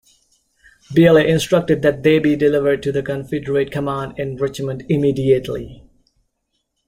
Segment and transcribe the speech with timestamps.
[0.95, 5.83] Beale instructed that they be delivered to the Confederate command in Richmond immediately.